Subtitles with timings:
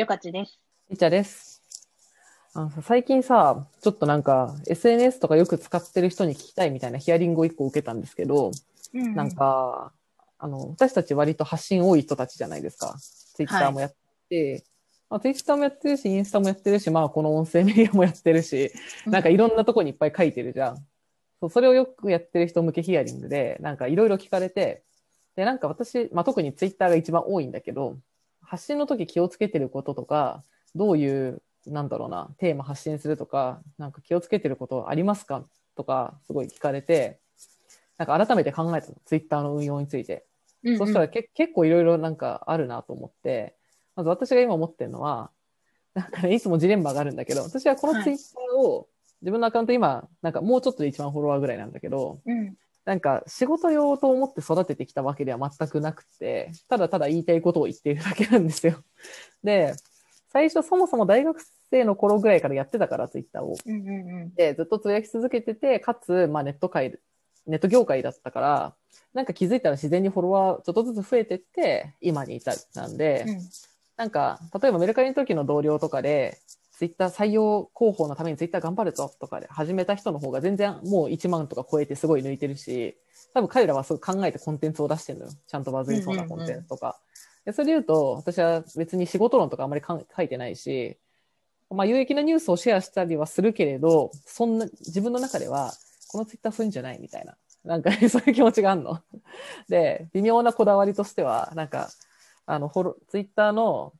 [0.00, 0.58] よかちです。
[0.88, 1.60] いちゃです。
[2.54, 8.50] あのさ最近さ、ちょっとなんか SNS とかよく使ってる人に聞きたいみたいなヒアリングを一個受けたんですけど、
[8.94, 9.92] うんなん、か、
[10.38, 12.96] あの、私たち割と発信多い人たちじゃないですか。
[12.98, 13.94] ツイッターもやっ
[14.30, 14.64] て、
[15.10, 18.72] まあ、ツイッターもやってるし、インスタもやってるし、まあこの音声メディアもやってるし、
[19.04, 20.76] なんかいろんなとこにいっぱい書いてるじゃん。
[21.40, 24.82] そう、それをよくやってる人向けヒアリングで、なんかいろいろ聞かれて、
[25.36, 27.98] で、なんか私、まあ特にツイッターが一番多いんだけど、
[28.50, 30.42] 発信の時気をつけてることとか、
[30.74, 35.44] どういう、なんだろうな、テーマ発信するとか、なんか気をつけてることありますか
[35.76, 37.20] とか、すごい聞かれて、
[37.96, 40.26] なんか改めて考えたの、ツイッターの運用について。
[40.64, 40.78] うんうん。
[40.78, 43.54] そしたらけ結構いろいろなんかあるなと思って、
[43.94, 45.30] まず私が今思ってるのは、
[45.94, 48.88] なんかね、いつもジレンマがあるんだけど、私はこのツイッターを、
[49.22, 58.82] 自分のアカウント今、なんかもうちょっとで1万フォロワーぐらいなんだけど、うんなんか仕事用と思って育ててきたわけでは全くなくて、ただただ言いたいことを言っているだけなんですよ。
[59.44, 59.74] で、
[60.32, 63.56] 最初そもそも大学生の頃ぐらいからやってたから、ツイッターを。
[63.64, 66.98] うんうんうんで、ずっとつぶやき続けてて、かつ、まあネット界、
[67.46, 68.74] ネット業界だったから、
[69.12, 72.56] なんか気づいたら自然にフォロワーちょっとずつ増えてって、今に至る。
[72.74, 73.40] なんで、うん
[74.00, 76.38] なんか、例えばメルカリの時の同僚とかで、
[76.80, 82.96] ツイッター採用広報のためにツイッター頑張るぞとかで始めた人の方が全然もう1万とか超えてすごい抜いてるし、
[83.34, 85.32] 多分彼らはすごい考えてコンテンツを出してるのよ。
[85.46, 86.98] ちゃんとバズりそうなコンテンツとか。
[87.44, 90.96] でそれで言うと、私は別に仕事論とかあんまり書いてないし、
[91.68, 95.74] まあ有益なニュースをシェアしたりはするけれど、そんな、自分の中では、
[96.08, 97.36] このツイッターそういうんじゃないみたいな。
[97.62, 99.02] なんかね、 そういう気持ちがあるの。
[99.68, 101.90] で、微妙なこだわりとしては、なんか、
[102.46, 103.92] あの、フォロツイッターの、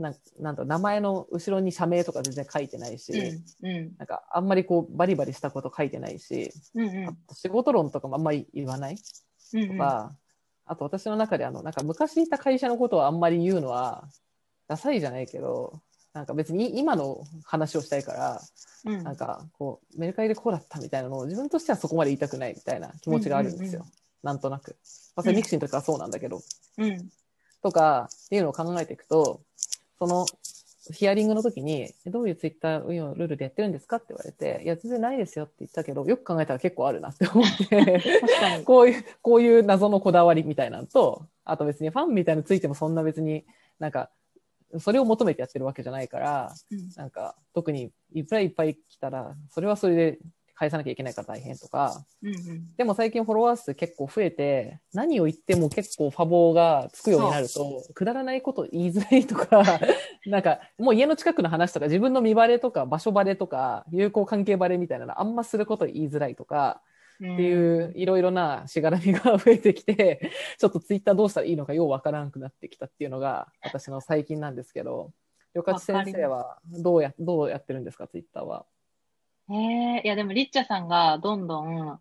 [0.00, 3.12] なんなんだろう名前の後ろに社名とか全然書いてないし、
[3.62, 7.08] うんなんかあんまりこうバリバリしたこと書いてないし、うんうん。
[7.08, 8.96] あと仕事論とかもあんまり言わない？
[9.52, 10.16] うんとか、
[10.64, 14.08] あと私の中であの、なんか昔いた会社のことをあんまり言うのは、
[14.68, 15.82] ダサいじゃないけど、
[16.14, 18.40] なんか別に今の話をしたいから、
[18.86, 19.04] うん。
[19.04, 23.82] なんかこう、メルカリでこうだったみたいなのを自分としてはそこまで言いたくないみたいな気持ちがあるんですよ。
[23.82, 23.92] うんうん
[24.22, 24.76] なんとなく。
[25.16, 26.42] まあ、それ mixi の時からそうなんだけど。
[26.76, 27.08] うん。
[27.62, 29.40] とかっていうのを考えていくと、
[30.00, 30.26] その
[30.92, 38.22] ヒアリングの時に、えどういうツイッター運用ルールでやってるんですかって言われて、いや、全然ないですよって言ったけど、よく考えたら結構あるなって思って。
[38.64, 43.44] こういう、こういう謎のこだわりみたいなのと、あと別にファンみたいなのついてもそんな別に
[43.78, 44.10] なんか、
[44.78, 50.18] それを求めてやってるわけじゃないから、うんなんか、特にいっぱいいっぱい来たら、それはそれで
[50.60, 52.76] 返さなきゃいけないから大変とか、うんうん。
[52.76, 59.62] でも最近フォロワー数結構増えて、何を言っても結構ファボがつくようになると、くだらないこと言いづらいとか、
[60.26, 66.82] なんかもう家の近くの話とか自分の見バレとか場所バレとか友好関係バレみたいなのあんますること言いづらいとか
[67.20, 75.10] うんっていういろいろなしがらみが増えてきて、ちょっとツイッターどうしたらいいのかようわからなくなってきたっていうのが私の最近なんですけど、
[75.54, 78.66] よかち先生はどうや、どうやってるんですか、ツイッターは？
[79.50, 82.00] へえいやでもリッチャさんがどんどん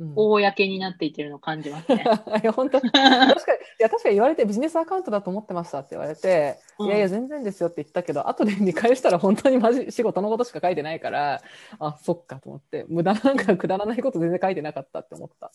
[0.00, 2.04] うん公になっていってるのを感じますね。
[2.42, 3.34] いや、本当 確かに、い
[3.80, 11.42] や、確かに言われて、ビジネスアカウントだと思ってましたって言われて、うんいやいや、全然ですよって言ったけど、後で見返したら本当にマジ仕事のことしか書いてないから、
[11.80, 15.50] あ、そっかと思って、無駄なんかくだらないこと全然書いてなかったって思った。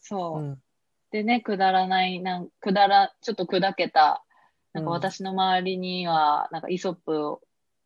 [0.00, 0.42] そうう。
[0.42, 0.62] ん。
[1.10, 4.24] でね、くだらない、なんくだら、ちょっと砕けた、
[4.72, 7.38] なんかうん私の周りには、なんかイソップ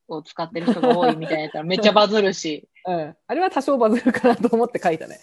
[0.09, 2.69] をを使ってる人が多いみたいなやったらめっちゃバズるし。
[2.87, 3.17] うん。
[3.27, 5.19] あれは多少バズるかなと思って書いたね。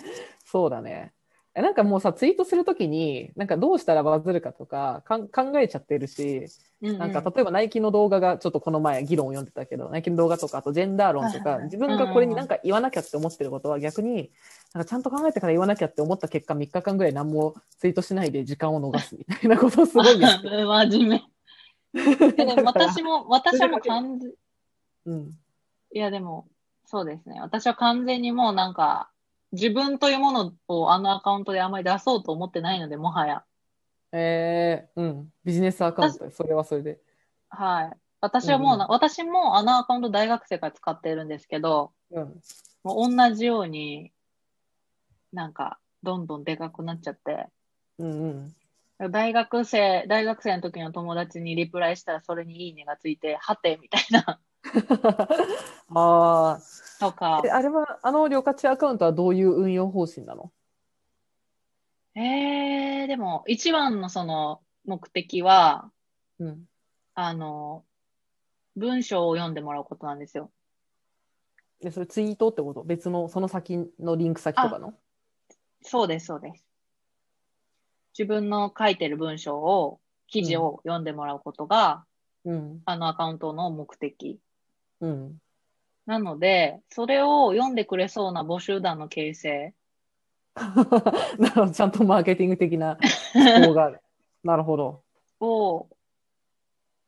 [0.45, 1.13] そうだね。
[1.55, 5.29] えなんかもうさ、ツイートするときに、なんかどうしたらバズるかとか考
[5.59, 6.45] えちゃってるし、
[6.81, 14.31] うんなんか例えばナイキの動画がちょっとこの前議論を読んでたけど、ナイキの動画とか、あとジェンダー論とか、自分がこれになんか言わなきゃって思ってることは逆に、
[14.73, 20.65] なんかちゃんと考えてから言わなきゃって思った結果3日間ぐらい何もツイートしないで時間を逃すみたいなことをすごいやってる。
[20.67, 21.23] 真面目。
[21.95, 24.31] えでも私も、私はもう完全、
[25.05, 25.37] うん。
[25.91, 26.47] いやでも、
[26.85, 27.39] そうですね。
[27.41, 29.09] 私は完全にもうなんか、
[29.51, 33.43] 自分というものをあのアカウントであまり出そうと思ってないので、もはや。
[34.11, 35.33] えー、うん。
[35.43, 36.99] ビジネスアカウント、それはそれで。
[37.49, 37.97] はい。
[38.19, 42.41] 私はもうな、うん私もあのアカウント大学生から使ってるんですけど、うん。
[42.83, 44.11] もう同じように、
[45.31, 47.47] なんか、どんどんでかくなっちゃって、
[47.97, 48.53] うん
[48.99, 49.11] うん。
[49.11, 54.39] 大学生、大学生の時の友達にリプライしたらそれにいいねがついて、はて、みたいな、
[55.93, 56.59] あ
[56.99, 57.41] とかあ。
[57.45, 57.49] え、。
[57.49, 60.51] あれは、あの、旅客地アカウントはどういう運用方針なの？
[62.15, 65.91] えー、でも、一番のその目的は、
[66.39, 66.65] うん。
[67.15, 67.83] あの、
[68.75, 70.51] 文章を読んでもらうことなんですよ。
[71.81, 72.83] で、それツイートってこと？
[72.83, 74.93] 別の、その先のリンク先とかの？
[75.81, 76.65] そうです、そうです。
[78.17, 82.05] 自分の書いてる文章を、記事を読んでもらうことが
[82.45, 82.81] うん。
[82.85, 84.39] あのアカウントの目的。
[85.03, 85.37] うん。
[86.05, 89.73] なので、それを読んでくれそうな募集団の形成
[90.55, 91.71] なるほど。
[91.71, 92.97] ちゃんとマーケティング的な
[93.35, 94.01] 思考がある。
[94.43, 95.03] なるほど。
[95.41, 95.89] を、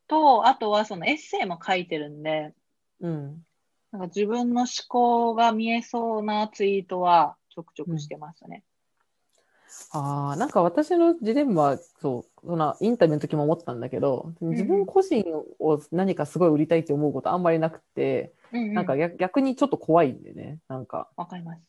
[0.08, 2.52] と、あとはそのエッセイも書いてるんで、
[3.00, 3.46] うん。
[3.92, 8.62] なんか自分の思考が見えそうなツイートはちょくちょくしてますね。
[9.92, 15.24] ああ、なんか私のジレンマは、そう、そのインタビューの時も思ったんだけど、自分個人
[15.58, 18.74] を何かすごい売りたいって思うことあんまりなくて、うんうん。
[18.74, 21.08] なんか逆逆にちょっと怖いんでね、なんか。
[21.16, 21.60] わかります。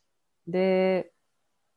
[0.47, 1.11] で、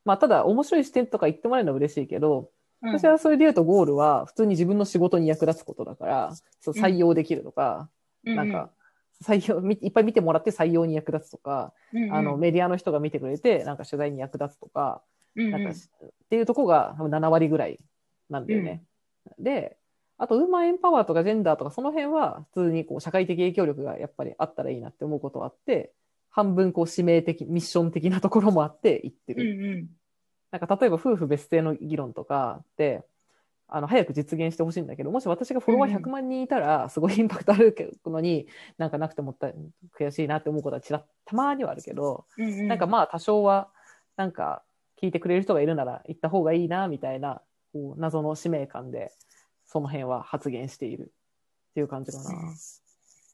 [0.05, 2.46] まあ、ただ面白い視点とか言ってもらえるのは嬉しいけど、うん
[2.82, 7.90] 私はそれで言うとゴールは普通に自分の仕事に役立つことだから、そううん採用できるとか、
[8.25, 8.70] なんか、
[9.22, 15.00] 採用、みいっぱい見てもらって採用に役立つとか、うんうん、あの、メディアの人が見てくれて、なんか取材に役立つとか、うんうん、
[15.35, 15.75] なんか、っ
[16.29, 17.79] ていうとこが多分7割ぐらい
[18.29, 18.82] なんだよね。
[19.38, 19.77] で、
[20.19, 25.93] あと、ウーマンエンパワーとかジェンダーとか、その辺は普通にこう社会的影響力がやっぱりあったらいいなって思うことはあって、
[26.31, 29.69] 半分こう使命的、ミッション的なところもあって言ってうんる。
[29.69, 29.88] うん。
[30.50, 33.05] なんか例えば夫婦別姓の議論とかって、
[33.73, 37.75] あの、早く実現してほしいんだけど、もし私がフォロワー100万人いたら、すごいインパクトある
[38.05, 39.55] のに、なんかなくてもったい
[39.97, 43.69] 悔しいなって思うことはちらったまにはあるけど、うんうん、なんかまあ多少は、
[44.17, 44.65] なんか
[45.02, 47.43] 聞いてくれる人がいるなら行った方がいいな、みたいな、
[47.73, 49.12] こう謎の使命感で、
[49.67, 51.12] その辺は発言している
[51.70, 52.55] っていう感じかな。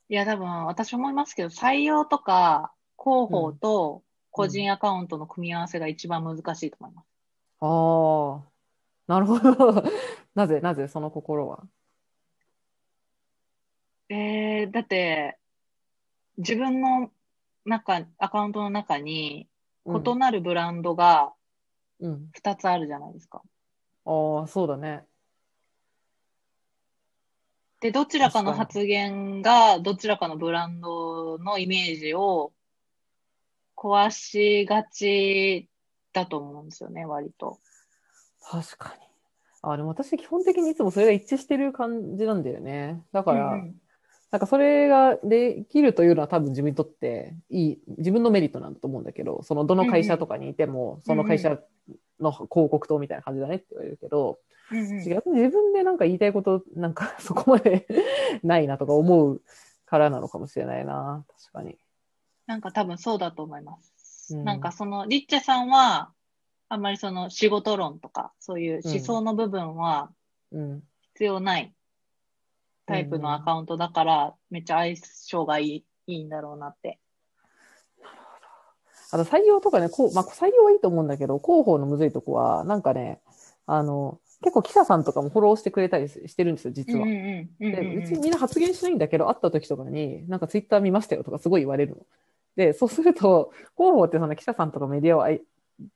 [0.08, 7.06] いや、多分私思いますけど、採用とか広報と個人アカウントの組み合わせが一番難しいと思います。
[7.60, 9.82] ああ、なるほど。
[10.34, 11.66] なぜ、なぜその心は？
[14.08, 15.38] えー、だって、
[16.36, 17.10] 自分の
[17.64, 19.48] 中、アカウントの中に
[19.86, 21.32] 異なるブランドが
[22.00, 22.30] うん。
[22.34, 23.42] 2つあるじゃないですか。
[24.04, 25.04] ああ、そうだね。
[27.80, 32.52] で、どちらかの発言がどちらかのブランドのイメージを
[33.76, 35.68] 壊しがち
[36.12, 37.60] だと思うんですよね、割と。
[38.40, 39.02] 確かに。
[39.62, 43.02] あ、でも私基本的にいつもそれが一致してる感じなんだよね。
[43.12, 43.74] だから、うん
[44.30, 51.58] なんかそれができるというのは多分自分にとっていい、自分のメリットなんだと思うんだけど、そのどの会社とかにいても、その会社
[52.20, 54.38] の広告塔みたいな感じだねって言われるけど、
[54.70, 57.86] うんうん違う自分でなんか言いたいこと、なんかそこまで
[58.42, 59.40] ないなとか思う
[59.84, 61.24] からなのかもしれないな。
[61.40, 61.78] 確かに。
[62.46, 64.34] なんか多分そうだと思います。
[64.34, 66.10] うんなんかその、リッチャさんは、
[66.68, 70.10] あんまりその仕事論とか、そういう思想の部分は
[70.50, 70.82] うん。
[71.14, 71.72] 必要ない
[72.86, 76.98] タイプのアカウントだから、めっちゃ相性がいい、いいんだろうなって。
[79.10, 83.20] あと採用とかね、こう、まあ、採用はいいと思うんだけど、広報のむずいとこは、なんかね、
[83.66, 87.04] あの、結構記者さんとかもフォローしてくれたりしてるんですよ、実は。
[87.04, 92.06] うんうんうんうんで、うちみんな発言しないんだけど、会った時とかに、なんかツイッター見ましたよとかすごい言われるの。
[92.56, 95.38] で、そうすると、広報ってその記者さんとかメディアを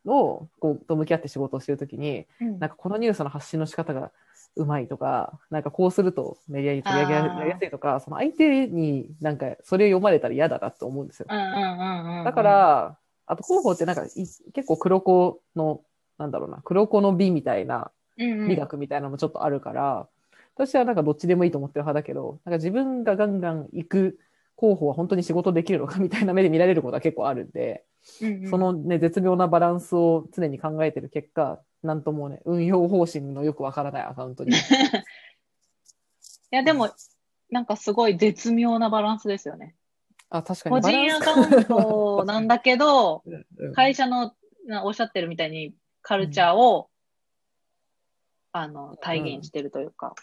[0.07, 4.13] をこうと向き合って仕事をしてるときに、うんなんかこのニュースの発信の仕方が
[4.57, 11.27] うまいとか、なんかこうするとメディアに取り上げられやすいとか、その相手になんかそれを読まれたら嫌だなと思うんですよ。
[11.31, 12.25] うんうんうんうん。
[12.25, 14.09] だか、ら、あと広報ってなんかい
[14.53, 15.83] 結構黒子の、
[16.19, 20.09] なんだろうな、黒子の美みたいなうんうん、美学みたいなのもちょっとあるから、
[20.55, 24.19] 私はなんかどっちでもいいと思ってる派だけど、なんか自分がガンガン行く
[24.57, 27.85] 候補は本当に仕事できるのかみたいな目で見られることは結構あるんで、
[28.23, 34.53] うんうんそのね、絶妙なバランスを常に考えてる結果、なんともね、運用方針のよくわからないアカウントに。
[34.57, 34.57] い
[36.51, 36.91] や、でも、
[37.51, 39.77] なんかすごい絶妙なバランスですよね。
[40.31, 40.89] あ、確かに個。
[40.89, 44.35] 人アカウントなんだけど、うんうん会社の
[44.67, 46.91] なおっしゃってるみたいにカルチャーを、
[48.53, 50.15] あの、体現してるというか。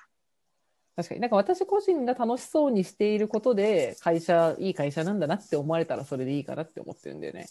[0.97, 1.21] 確かに。
[1.21, 7.45] なんか私個人が楽しそうにしていることで、会社、いい会社なんだなって思われたらそれでいいかなって思ってるんだよね。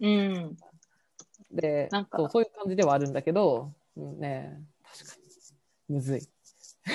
[0.00, 0.56] うん。
[1.50, 5.16] で、なんかそうそういう感じではあるんだけど、うんね、確か
[5.88, 5.94] に。
[5.96, 6.20] むずい。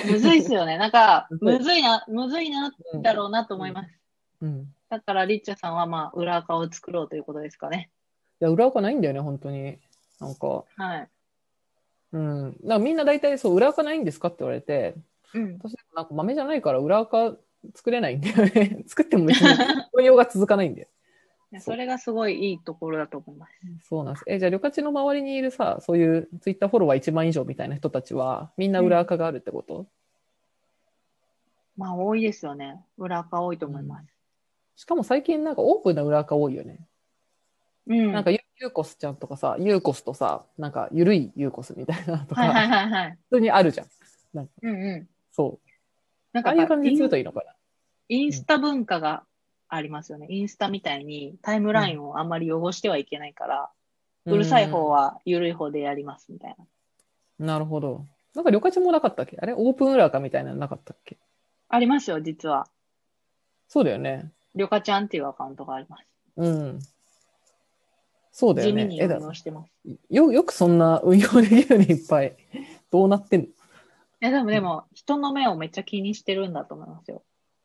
[0.08, 0.78] むずいっすよね。
[0.78, 2.72] なんか、 むずいな、むずいな、
[3.02, 3.90] だろうなと思います。
[4.42, 4.72] うん。
[4.88, 7.90] だから、リッチャさんは、まあ、裏垢を作ろうということですかね。
[8.40, 9.80] いや、裏垢ないんだよね、本当に。
[10.20, 11.08] なんか、はい。
[12.12, 12.52] うん。
[12.52, 14.94] だからみんな大体そう、裏垢ないんですかって言われて、
[15.34, 15.58] うん。
[15.58, 17.36] 私なんか豆じゃないから裏垢
[17.74, 18.84] 作れないんだよね。
[18.86, 19.48] 作っても別に
[19.94, 20.88] 運用が続かないんだよ。
[21.60, 23.88] それがすごいいいところだと思います。
[23.88, 24.24] そうなんです。
[24.26, 29.86] え、じゃあ、旅客地の周りにいるさ、そういうツイッターフォロワー1万以上みたいな人たちは、みんな裏垢があるってこと、
[31.76, 32.82] まあ、多いですよね。
[32.98, 34.06] 裏垢多いと思います。
[34.76, 36.78] しかも最近なんかオープンな裏垢多いよね。
[37.86, 38.12] うん。
[38.12, 43.18] なんかユユーコスちゃんとかさ、ユーコスとさ、なんかゆるいユーコスみたいなのとか、はいはいはいはい。
[43.30, 43.86] 普通にあるじゃん。
[44.34, 45.08] うんうん。
[45.36, 45.60] そ
[46.32, 47.52] なんかああいう感じインにするといいのかな。
[48.08, 49.24] インスタ文化が
[49.68, 50.26] ありますよね。
[50.30, 53.70] インスタみたいにタイムラインをあんまり汚してはいけないから、
[54.24, 56.56] うるさい方は緩い方でやりますみたい
[57.38, 57.46] な。
[57.46, 58.06] なるほど。
[58.34, 59.36] なんか、旅客もなかったっけ？
[59.40, 59.54] あれ？
[59.54, 61.18] オープン裏かみたいなのなかったっけ？
[61.68, 62.68] ありますよ、実は。
[63.68, 64.30] そうだよね。
[64.54, 66.04] りょかちゃんっていうアカウントがあります。
[66.36, 66.78] うん。
[68.30, 68.82] そうだよね。
[68.82, 69.70] 地味に運用してます。
[70.10, 72.36] よ、よくそんな運用できるね、いっぱい。
[72.90, 73.48] どうなってんい
[74.20, 77.22] や、でもでも、人の目をめっちゃ気にしてるんだと思いますよ。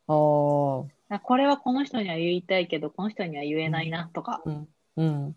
[0.07, 4.41] のあこれはこの人には言いたいけど、この人には言えないなとか。
[4.45, 4.49] ああ。
[4.49, 4.67] うん。
[4.97, 5.35] うん。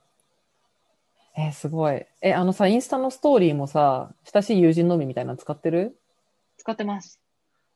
[1.36, 2.06] えーすごい。
[2.22, 5.98] え、あのさ、インスタのストーリーもさ、親しい友人のみみたいなの使ってる？
[6.58, 7.20] 使ってます。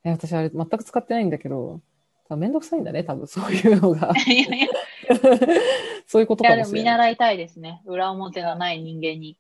[0.05, 1.81] え、私あれ全く使ってないんだけど、
[2.37, 4.13] めんどくさいんだね、多分そういうのが。
[4.27, 4.69] いやいや、い
[6.07, 6.85] そういうことやかもしれない。
[6.85, 7.83] でも見習いたいですね。
[7.85, 9.39] 裏表のない人間に。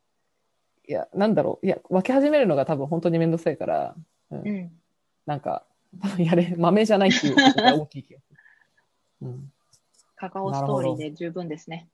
[0.88, 1.66] いや、なんだろう。
[1.66, 3.94] いや、分け始めるのが多分本当にめんどくさいから、
[4.30, 4.72] うんうん。
[5.26, 5.64] なんか、
[6.00, 8.38] 多 分やれ、豆じゃないっていうことが大きい気がする。
[9.28, 9.52] うん。
[10.16, 11.88] カカオストーリーで十分ですね。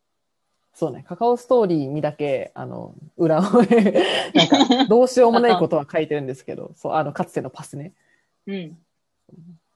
[0.72, 4.02] そうね、カカオストーリーにだけ、あの、裏をね、
[4.34, 7.92] なんか、どうしようもないことは書いてるんですけど、そう、あの、かつてのパスね。
[8.46, 8.78] うん。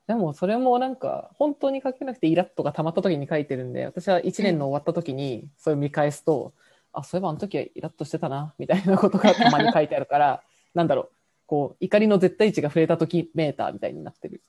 [0.07, 6.53] でも、それもなんか、本当に書けなくてイラッとが溜まった時に書いてるんで、私は1年の終わった時に、それを見返すと、
[6.93, 10.43] あ、そういえばあの時はイラッとしてたな、みたいなことがたまに書いてあるから、
[10.75, 11.11] なんだろう、
[11.47, 14.43] こう、怒りの絶対値が触れた時メーターみたいになってる。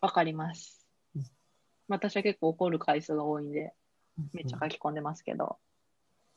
[0.00, 1.24] わかりますうん。
[1.88, 3.72] 私は結構怒る回数が多いんで、
[4.32, 5.56] めっちゃ書き込んでますけど。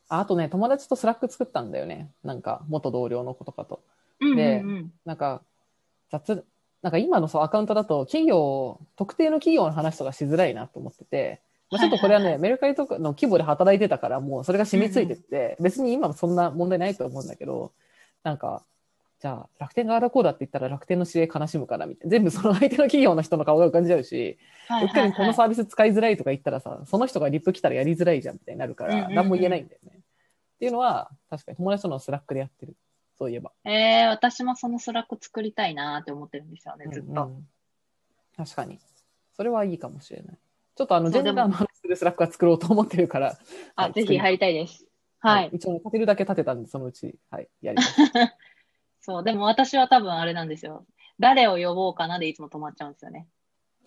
[0.10, 2.12] ああとね、友達と Slack 作ったんだよね。
[2.24, 3.82] なんか、元同僚の子とかと。
[4.20, 4.94] でうん。
[5.06, 5.42] なんか、
[6.10, 6.46] 雑、
[6.82, 11.42] なんか今のそうアカウントだと企業、特定の企業の話とかしづらいなと思ってて、
[11.72, 17.74] まあ、ちょっとこれはね、はいはいメルカリとかの規模で働いてたから、もうそれが染みついてて、別に今はそんな問題ないと思うんだけど、
[18.24, 18.64] なんか、
[19.20, 22.12] じゃあ楽天があだこうだって言ったら楽天の知り合い悲しむからみたいな。
[22.12, 25.36] 全部その相手の企業の人の顔が浮かんじゃうし、はいうっかりこのはいはい。
[25.36, 29.92] サービス使いづらいとか言ったらさ、その人がリプ来たらやりづらいじゃんみたいになるから、うんうんうん何も言えないんだよね。
[29.96, 30.00] っ
[30.60, 32.76] ていうのは、確かに友達との Slack でやってる。
[33.18, 33.52] そういえば。
[33.66, 37.10] えー、私もその Slack 作りたいなーって思ってるんですよね、ずっと。
[37.10, 37.48] うんうん
[38.38, 38.80] 確かに。
[39.36, 40.38] それはいいかもしれない。
[40.80, 43.38] ちょっとあの、ジェンダーの話する Slack は作ろうと思ってるから。
[43.76, 44.86] あ、はいぜひ入りたいです。
[45.20, 45.50] はい。
[45.52, 47.98] 一応ね、立てるだけ立てたんで、そのうち、はい、やります。
[49.02, 50.86] そう、でも私は多分あれなんですよ。
[51.20, 53.28] 誰を呼ぼうかなでいつも止まっちゃうんですよね。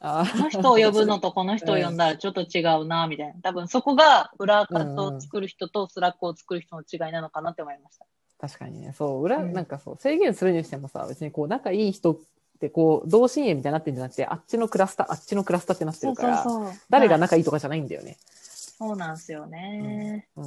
[0.01, 3.41] あこの人を呼ぶのと この人を呼んだらちょっと違うな、みたいな。
[3.41, 8.05] 多分そこが裏アカウントを作る人と Slack を作る人の違いなのかなって思いました。
[8.39, 12.21] 確かにね、そう、裏、うんなんかそう、制限するにしてもさ、別にこう、仲いい人
[12.63, 16.47] ってこう、同心円みたいになってるんじゃなくて、あっちのクラスター、あっちのクラスターってなってるから、う。
[16.89, 18.17] 誰がはい仲いいとかじゃないんだよね。
[18.23, 20.29] そうなんですよね。
[20.37, 20.45] うん。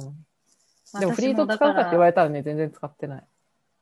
[0.94, 3.24] 私でもフリートだ使うかって言われたらね、全然使ってない。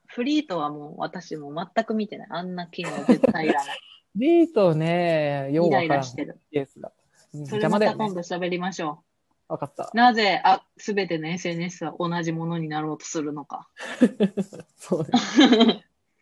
[0.07, 2.29] フリートはもう私も全く見てない。
[2.31, 3.79] あんな機能絶対いらない。
[4.14, 6.41] フリートね、ようわからんラしてる。
[6.53, 6.93] ケースだ。
[7.33, 8.09] 邪魔また今。
[8.09, 9.03] 度喋りましょ
[9.49, 9.97] わかったう。。
[9.97, 13.69] なぜ、あ、すべての SNS は同じものになろうとするのか。
[14.76, 15.85] そうね。